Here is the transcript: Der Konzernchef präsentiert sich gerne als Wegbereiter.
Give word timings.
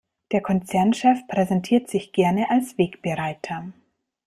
Der 0.31 0.41
Konzernchef 0.41 1.27
präsentiert 1.27 1.87
sich 1.87 2.11
gerne 2.11 2.49
als 2.49 2.75
Wegbereiter. 2.79 3.71